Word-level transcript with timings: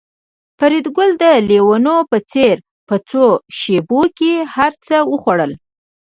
فریدګل 0.57 1.09
د 1.21 1.23
لېونو 1.49 1.95
په 2.09 2.17
څېر 2.31 2.55
په 2.87 2.95
څو 3.09 3.25
شېبو 3.57 4.01
کې 4.17 4.33
هرڅه 4.55 4.97
وخوړل 5.11 5.51